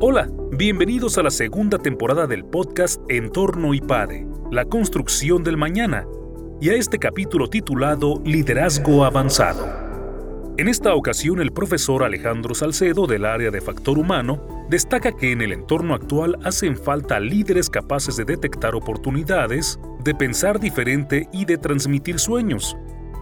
[0.00, 6.06] Hola, bienvenidos a la segunda temporada del podcast Entorno IPADE, la construcción del mañana,
[6.60, 9.66] y a este capítulo titulado Liderazgo Avanzado.
[10.56, 15.42] En esta ocasión, el profesor Alejandro Salcedo del área de factor humano destaca que en
[15.42, 21.58] el entorno actual hacen falta líderes capaces de detectar oportunidades, de pensar diferente y de
[21.58, 22.76] transmitir sueños,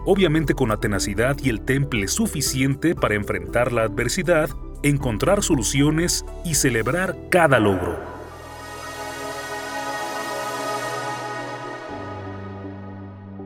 [0.05, 4.51] obviamente con la tenacidad y el temple suficiente para enfrentar la adversidad
[4.83, 7.97] encontrar soluciones y celebrar cada logro.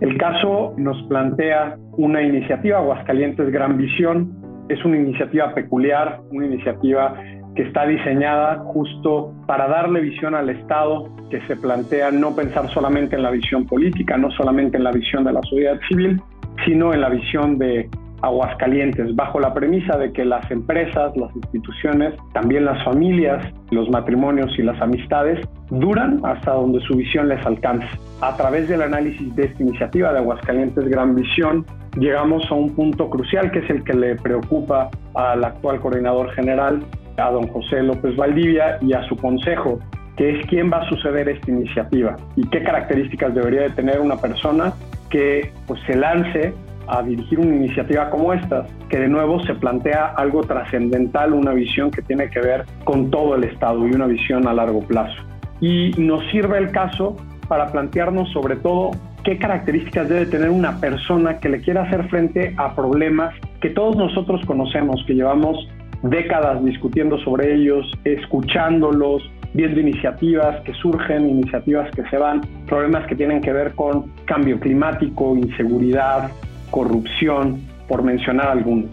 [0.01, 4.33] El caso nos plantea una iniciativa, Aguascalientes Gran Visión.
[4.71, 7.15] Es una iniciativa peculiar, una iniciativa
[7.55, 13.16] que está diseñada justo para darle visión al Estado, que se plantea no pensar solamente
[13.16, 16.21] en la visión política, no solamente en la visión de la sociedad civil,
[16.65, 17.91] sino en la visión de
[18.23, 24.51] Aguascalientes, bajo la premisa de que las empresas, las instituciones, también las familias, los matrimonios
[24.59, 25.40] y las amistades
[25.71, 27.87] duran hasta donde su visión les alcance.
[28.21, 31.65] A través del análisis de esta iniciativa de Aguascalientes Gran Visión,
[31.96, 36.82] llegamos a un punto crucial que es el que le preocupa al actual coordinador general,
[37.16, 39.79] a don José López Valdivia y a su consejo,
[40.16, 44.16] que es quién va a suceder esta iniciativa y qué características debería de tener una
[44.16, 44.73] persona
[45.09, 46.54] que pues, se lance
[46.91, 51.91] a dirigir una iniciativa como esta, que de nuevo se plantea algo trascendental, una visión
[51.91, 55.23] que tiene que ver con todo el Estado y una visión a largo plazo.
[55.60, 57.16] Y nos sirve el caso
[57.49, 58.93] para plantearnos sobre todo
[59.24, 63.97] qué características debe tener una persona que le quiera hacer frente a problemas que todos
[63.97, 65.69] nosotros conocemos, que llevamos
[66.03, 73.16] décadas discutiendo sobre ellos, escuchándolos, viendo iniciativas que surgen, iniciativas que se van, problemas que
[73.16, 76.31] tienen que ver con cambio climático, inseguridad,
[76.71, 78.91] corrupción, por mencionar algunos.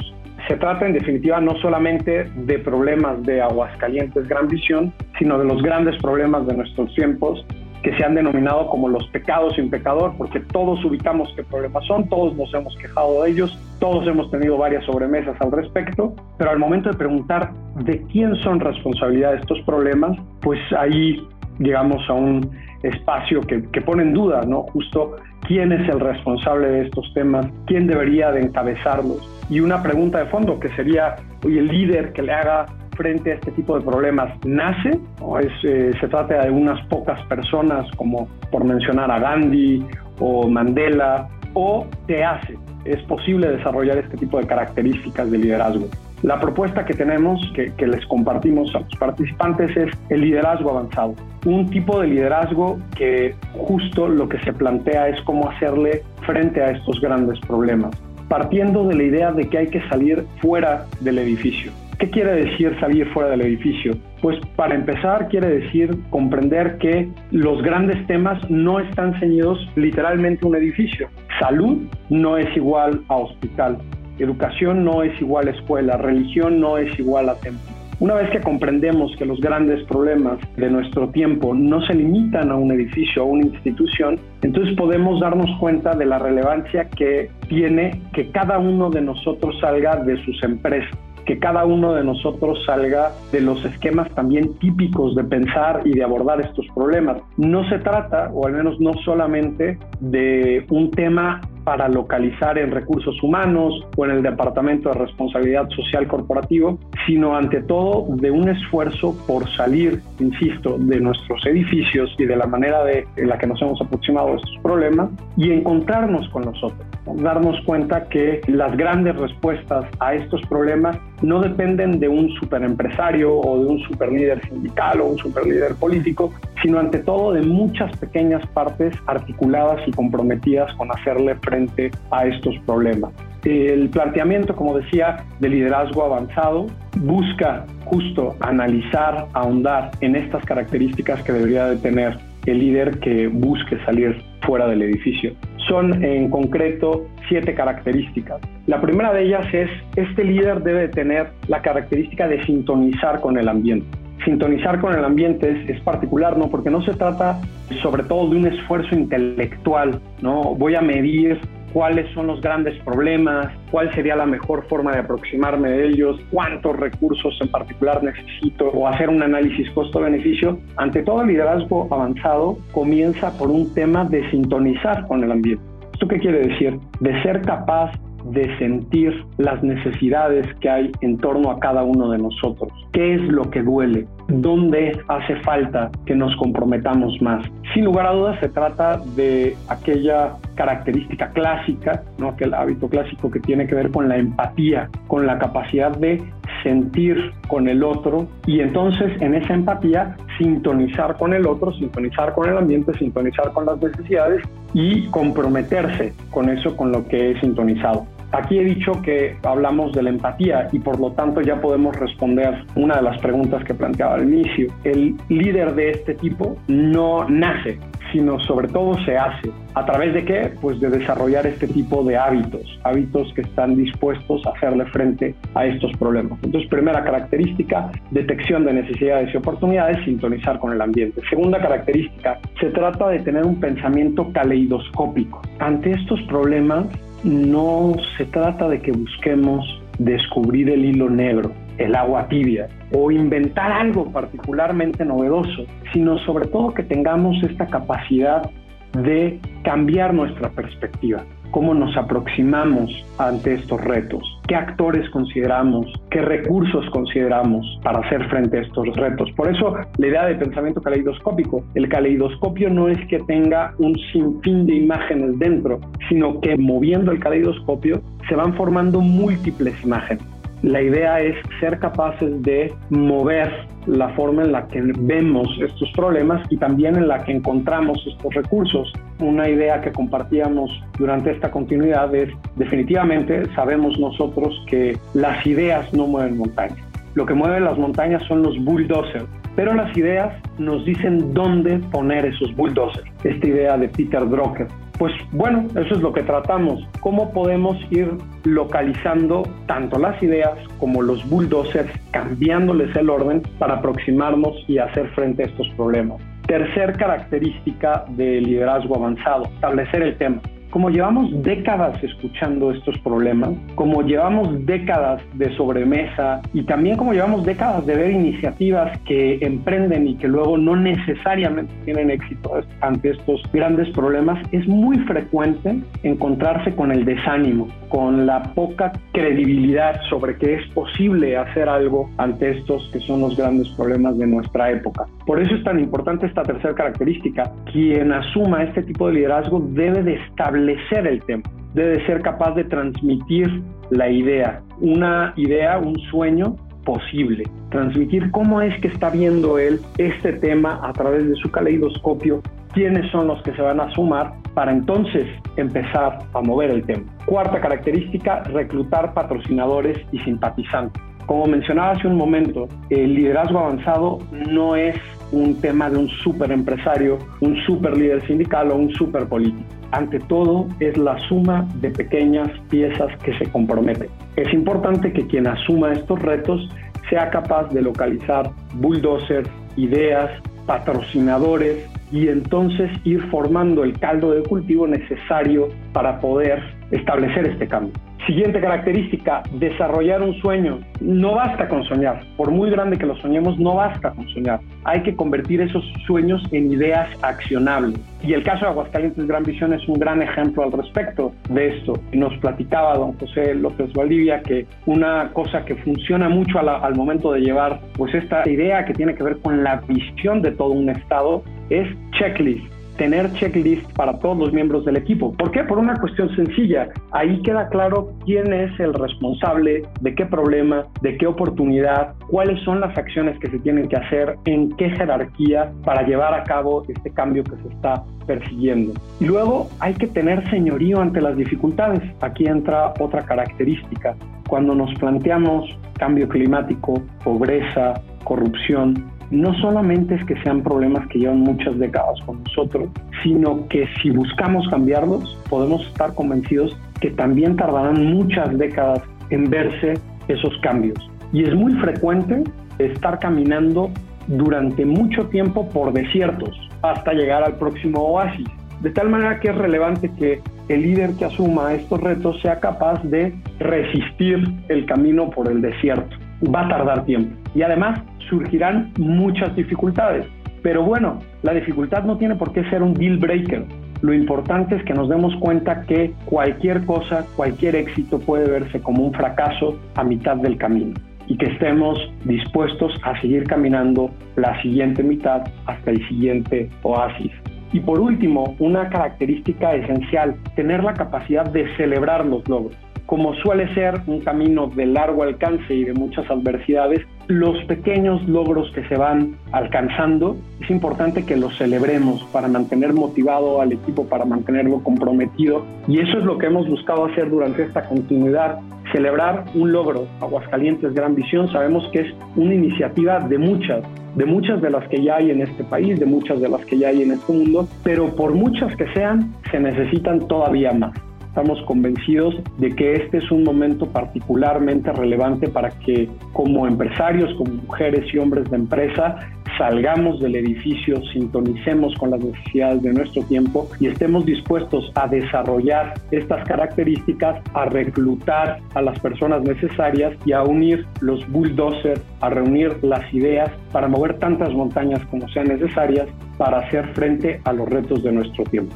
[0.47, 5.61] Se trata en definitiva no solamente de problemas de Aguascalientes Gran Visión, sino de los
[5.61, 7.45] grandes problemas de nuestros tiempos
[7.83, 12.09] que se han denominado como los pecados sin pecador, porque todos ubicamos qué problemas son,
[12.09, 16.59] todos nos hemos quejado de ellos, todos hemos tenido varias sobremesas al respecto, pero al
[16.59, 21.25] momento de preguntar de quién son responsabilidad estos problemas, pues ahí
[21.59, 22.49] llegamos a un
[22.83, 24.63] espacio que, que pone en duda, ¿no?
[24.63, 29.17] Justo quién es el responsable de estos temas, quién debería de encabezarlos.
[29.49, 32.65] Y una pregunta de fondo que sería, oye, el líder que le haga
[32.95, 37.23] frente a este tipo de problemas nace o es, eh, se trata de unas pocas
[37.27, 39.85] personas como por mencionar a Gandhi
[40.19, 42.57] o Mandela o te hace.
[42.85, 45.87] Es posible desarrollar este tipo de características de liderazgo.
[46.23, 51.13] La propuesta que tenemos, que, les compartimos a los participantes, es el liderazgo avanzado.
[51.45, 56.71] Un tipo de liderazgo que justo lo que se plantea es cómo hacerle frente a
[56.71, 57.91] estos grandes problemas,
[58.27, 61.71] partiendo de la idea de que hay que salir fuera del edificio.
[61.99, 63.97] ¿Qué quiere decir salir fuera del edificio?
[64.21, 70.47] Pues para empezar quiere decir comprender que los grandes temas no están ceñidos literalmente a
[70.47, 71.09] un edificio.
[71.39, 73.79] Salud no es igual a hospital.
[74.19, 77.77] Educación no es igual a escuela, religión no es igual a templo.
[77.99, 82.55] Una vez que comprendemos que los grandes problemas de nuestro tiempo no se limitan a
[82.55, 88.29] un edificio, a una institución, entonces podemos darnos cuenta de la relevancia que tiene que
[88.29, 90.95] cada uno de nosotros salga de sus empresas
[91.27, 96.01] que cada uno de nosotros salga de los esquemas también típicos de pensar y de
[96.01, 97.17] abordar estos problemas.
[97.35, 103.21] No se trata, o al menos no solamente, de un tema para localizar en recursos
[103.21, 109.13] humanos o en el Departamento de Responsabilidad Social Corporativo, sino ante todo de un esfuerzo
[109.27, 113.61] por salir, insisto, de nuestros edificios y de la manera de, en la que nos
[113.61, 119.87] hemos aproximado a estos problemas y encontrarnos con nosotros, darnos cuenta que las grandes respuestas
[119.99, 125.17] a estos problemas no dependen de un superempresario o de un superlíder sindical o un
[125.17, 126.31] superlíder político,
[126.61, 132.55] sino ante todo de muchas pequeñas partes articuladas y comprometidas con hacerle frente a estos
[132.65, 133.11] problemas.
[133.43, 136.67] El planteamiento, como decía, de liderazgo avanzado
[136.97, 143.77] busca justo analizar, ahondar en estas características que debería de tener el líder que busque
[143.85, 145.33] salir fuera del edificio.
[145.67, 148.41] Son en concreto siete características.
[148.67, 153.49] La primera de ellas es, este líder debe tener la característica de sintonizar con el
[153.49, 153.87] ambiente
[154.25, 156.49] sintonizar con el ambiente es, particular, ¿no?
[156.49, 157.39] Porque no se trata
[157.81, 160.55] sobre todo de un esfuerzo intelectual, ¿no?
[160.55, 161.39] Voy a medir
[161.73, 166.75] cuáles son los grandes problemas, cuál sería la mejor forma de aproximarme de ellos, cuántos
[166.77, 170.59] recursos en particular necesito o hacer un análisis costo-beneficio.
[170.77, 175.63] Ante todo, el liderazgo avanzado comienza por un tema de sintonizar con el ambiente.
[175.93, 176.79] ¿Esto qué quiere decir?
[176.99, 177.91] De ser capaz
[178.31, 182.71] de sentir las necesidades que hay en torno a cada uno de nosotros.
[182.91, 184.07] ¿Qué es lo que duele?
[184.27, 187.45] dónde hace falta que nos comprometamos más.
[187.73, 192.29] Sin lugar a dudas se trata de aquella característica clásica, ¿no?
[192.29, 196.21] aquel hábito clásico que tiene que ver con la empatía, con la capacidad de
[196.63, 202.49] sentir con el otro y entonces en esa empatía sintonizar con el otro, sintonizar con
[202.49, 204.43] el ambiente, sintonizar con las necesidades
[204.73, 208.05] y comprometerse con eso, con lo que he sintonizado.
[208.31, 212.65] Aquí he dicho que hablamos de la empatía y por lo tanto ya podemos responder
[212.75, 214.67] una de las preguntas que planteaba al inicio.
[214.83, 217.79] El líder de este tipo no nace,
[218.11, 219.51] sino sobre todo se hace.
[219.75, 220.51] ¿A través de qué?
[220.59, 225.65] Pues de desarrollar este tipo de hábitos, hábitos que están dispuestos a hacerle frente a
[225.65, 226.39] estos problemas.
[226.43, 231.21] Entonces, primera característica, detección de necesidades y oportunidades, sintonizar con el ambiente.
[231.29, 235.41] Segunda característica, se trata de tener un pensamiento caleidoscópico.
[235.59, 236.87] Ante estos problemas,
[237.23, 239.65] no se trata de que busquemos
[239.99, 246.73] descubrir el hilo negro, el agua tibia o inventar algo particularmente novedoso, sino sobre todo
[246.73, 248.49] que tengamos esta capacidad
[248.93, 256.89] de cambiar nuestra perspectiva, cómo nos aproximamos ante estos retos, qué actores consideramos, qué recursos
[256.91, 259.29] consideramos para hacer frente a estos retos.
[259.33, 264.65] Por eso la idea de pensamiento caleidoscópico, el caleidoscopio no es que tenga un sinfín
[264.65, 265.79] de imágenes dentro,
[266.09, 270.23] sino que moviendo el caleidoscopio se van formando múltiples imágenes.
[270.63, 273.51] La idea es ser capaces de mover
[273.87, 278.33] la forma en la que vemos estos problemas y también en la que encontramos estos
[278.33, 278.91] recursos.
[279.19, 286.07] Una idea que compartíamos durante esta continuidad es definitivamente sabemos nosotros que las ideas no
[286.07, 286.79] mueven montañas.
[287.15, 289.25] Lo que mueve las montañas son los bulldozers,
[289.55, 293.09] pero las ideas nos dicen dónde poner esos bulldozers.
[293.23, 296.87] Esta idea de Peter Drucker pues bueno, eso es lo que tratamos.
[297.01, 298.09] ¿Cómo podemos ir
[298.43, 305.43] localizando tanto las ideas como los bulldozers, cambiándoles el orden para aproximarnos y hacer frente
[305.43, 306.21] a estos problemas?
[306.47, 314.01] Tercer característica del liderazgo avanzado, establecer el tema como llevamos décadas escuchando estos problemas, como
[314.01, 320.15] llevamos décadas de sobremesa y también como llevamos décadas de ver iniciativas que emprenden y
[320.15, 326.91] que luego no necesariamente tienen éxito ante estos grandes problemas, es muy frecuente encontrarse con
[326.91, 332.99] el desánimo, con la poca credibilidad sobre que es posible hacer algo ante estos que
[332.99, 335.07] son los grandes problemas de nuestra época.
[335.27, 337.51] Por eso es tan importante esta tercera característica.
[337.73, 341.43] Quien asuma este tipo de liderazgo debe de establecer el tema,
[341.73, 348.73] debe ser capaz de transmitir la idea, una idea, un sueño posible, transmitir cómo es
[348.79, 352.41] que está viendo él este tema a través de su caleidoscopio,
[352.73, 355.27] quiénes son los que se van a sumar para entonces
[355.57, 357.03] empezar a mover el tema.
[357.25, 361.03] Cuarta característica, reclutar patrocinadores y simpatizantes.
[361.25, 364.95] Como mencionaba hace un momento, el liderazgo avanzado no es
[365.31, 369.63] un tema de un super empresario, un super líder sindical o un super político.
[369.91, 374.09] Ante todo, es la suma de pequeñas piezas que se comprometen.
[374.35, 376.69] Es importante que quien asuma estos retos
[377.09, 380.29] sea capaz de localizar bulldozers, ideas,
[380.65, 387.93] patrocinadores y entonces ir formando el caldo de cultivo necesario para poder establecer este cambio.
[388.27, 390.81] Siguiente característica, desarrollar un sueño.
[390.99, 392.19] No basta con soñar.
[392.35, 394.59] Por muy grande que lo soñemos, no basta con soñar.
[394.83, 397.97] Hay que convertir esos sueños en ideas accionables.
[398.21, 401.93] Y el caso de Aguascalientes Gran Visión es un gran ejemplo al respecto de esto.
[402.11, 407.39] Nos platicaba don José López Valdivia que una cosa que funciona mucho al momento de
[407.39, 411.43] llevar pues esta idea que tiene que ver con la visión de todo un Estado
[411.69, 415.33] es checklist tener checklist para todos los miembros del equipo.
[415.33, 415.63] ¿Por qué?
[415.63, 416.89] Por una cuestión sencilla.
[417.11, 422.81] Ahí queda claro quién es el responsable, de qué problema, de qué oportunidad, cuáles son
[422.81, 427.11] las acciones que se tienen que hacer, en qué jerarquía para llevar a cabo este
[427.11, 428.93] cambio que se está persiguiendo.
[429.19, 432.01] Y luego hay que tener señorío ante las dificultades.
[432.21, 434.15] Aquí entra otra característica.
[434.49, 435.65] Cuando nos planteamos
[435.97, 442.43] cambio climático, pobreza, corrupción, no solamente es que sean problemas que llevan muchas décadas con
[442.43, 442.89] nosotros,
[443.23, 449.95] sino que si buscamos cambiarlos, podemos estar convencidos que también tardarán muchas décadas en verse
[450.27, 450.97] esos cambios.
[451.33, 452.43] Y es muy frecuente
[452.79, 453.91] estar caminando
[454.27, 458.47] durante mucho tiempo por desiertos hasta llegar al próximo oasis.
[458.81, 463.01] De tal manera que es relevante que el líder que asuma estos retos sea capaz
[463.03, 466.15] de resistir el camino por el desierto.
[466.53, 467.35] Va a tardar tiempo.
[467.55, 470.25] Y además surgirán muchas dificultades.
[470.61, 473.65] Pero bueno, la dificultad no tiene por qué ser un deal breaker.
[474.01, 479.03] Lo importante es que nos demos cuenta que cualquier cosa, cualquier éxito puede verse como
[479.03, 480.93] un fracaso a mitad del camino.
[481.29, 487.33] y que estemos dispuestos a seguir caminando la siguiente mitad hasta el siguiente oasis.
[487.73, 492.77] Y por último, una característica esencial, tener la capacidad de celebrar los logros.
[493.07, 498.69] Como suele ser un camino de largo alcance y de muchas adversidades, los pequeños logros
[498.71, 504.25] que se van alcanzando, es importante que los celebremos para mantener motivado al equipo, para
[504.25, 505.65] mantenerlo comprometido.
[505.87, 508.59] Y eso es lo que hemos buscado hacer durante esta continuidad,
[508.91, 510.05] celebrar un logro.
[510.19, 513.85] Aguascalientes Gran Visión sabemos que es una iniciativa de muchas,
[514.15, 516.77] de muchas de las que ya hay en este país, de muchas de las que
[516.77, 521.06] ya hay en este mundo, pero por muchas que sean, se necesitan todavía más.
[521.37, 527.53] Estamos convencidos de que este es un momento particularmente relevante para que como empresarios, como
[527.61, 529.19] mujeres y hombres de empresa,
[529.55, 535.93] salgamos del edificio, sintonicemos con las necesidades de nuestro tiempo y estemos dispuestos a desarrollar
[536.09, 542.83] estas características, a reclutar a las personas necesarias y a unir los bulldozers, a reunir
[542.83, 546.07] las ideas para mover tantas montañas como sean necesarias
[546.39, 548.75] para hacer frente a los retos de nuestro tiempo.